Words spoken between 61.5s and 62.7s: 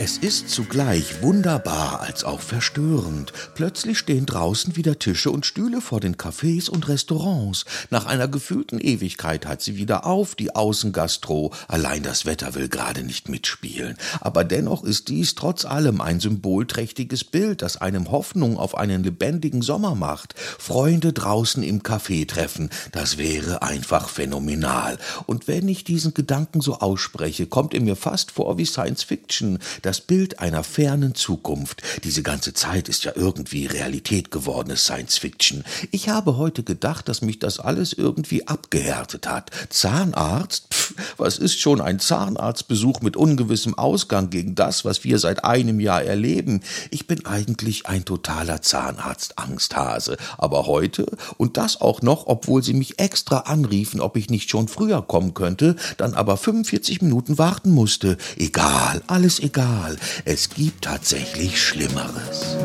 Schlimmeres.